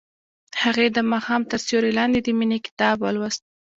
[0.61, 3.41] هغې د ماښام تر سیوري لاندې د مینې کتاب ولوست.